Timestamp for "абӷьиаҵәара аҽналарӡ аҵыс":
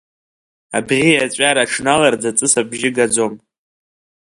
0.77-2.53